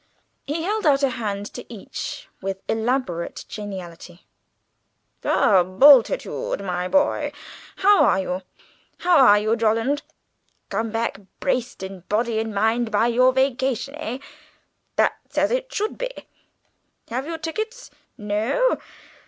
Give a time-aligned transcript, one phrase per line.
[0.47, 4.25] He held out a hand to each with elaborate geniality.
[5.21, 7.31] "Ha, Bultitude, my boy,
[7.75, 8.41] how are you?
[9.01, 10.01] How are you, Jolland?
[10.69, 14.17] Come back braced in body and mind by your vacation, eh?
[14.95, 16.09] That's as it should be.
[17.09, 17.91] Have you tickets?
[18.17, 18.79] No?